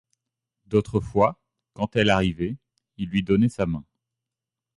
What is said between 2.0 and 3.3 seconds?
arrivait, il lui